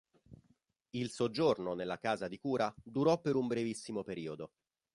Il 0.95 1.11
soggiorno 1.11 1.75
nella 1.75 1.99
casa 1.99 2.27
di 2.27 2.39
cura 2.39 2.73
durò 2.83 3.21
per 3.21 3.35
un 3.35 3.45
brevissimo 3.45 4.01
periodo. 4.01 4.53